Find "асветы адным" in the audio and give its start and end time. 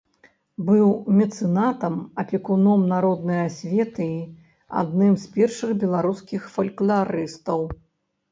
3.49-5.13